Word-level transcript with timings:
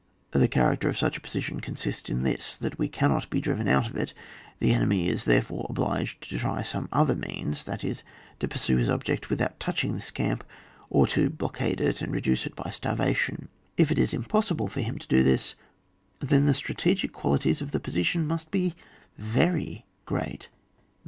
The 0.31 0.47
character 0.47 0.89
of 0.89 0.97
such 0.97 1.15
a 1.15 1.21
position 1.21 1.61
con 1.61 1.75
sists 1.75 2.09
in 2.09 2.23
this, 2.23 2.57
that 2.57 2.79
we 2.79 2.87
cannot 2.89 3.29
be 3.29 3.39
driven 3.39 3.67
out 3.67 3.87
of 3.87 3.95
it; 3.95 4.15
the 4.57 4.73
enemy 4.73 5.07
is 5.07 5.25
therefore 5.25 5.67
obliged 5.69 6.27
to 6.27 6.39
try 6.39 6.63
some 6.63 6.89
other 6.91 7.15
means, 7.15 7.65
that 7.65 7.83
is, 7.83 8.01
to 8.39 8.47
pur 8.47 8.57
sue 8.57 8.77
his 8.77 8.89
object 8.89 9.29
without 9.29 9.59
touching 9.59 9.93
this 9.93 10.09
camp, 10.09 10.43
or 10.89 11.05
to 11.05 11.29
blockade 11.29 11.79
it 11.79 12.01
and 12.01 12.11
reduce 12.11 12.47
it 12.47 12.55
by 12.55 12.71
starvation; 12.71 13.47
if 13.77 13.91
it 13.91 13.99
is 13.99 14.11
impossible 14.11 14.67
for 14.67 14.81
him 14.81 14.97
to 14.97 15.07
do 15.07 15.21
this, 15.21 15.53
then 16.19 16.47
the 16.47 16.55
strategic 16.55 17.11
qualities 17.13 17.61
of 17.61 17.69
the 17.69 17.79
position 17.79 18.25
must 18.25 18.49
be 18.49 18.73
very 19.19 19.85
great. 20.07 20.49